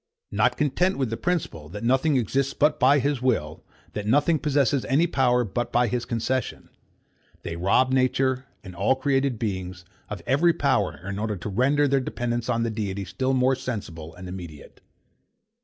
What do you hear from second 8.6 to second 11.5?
and all created beings, of every power, in order to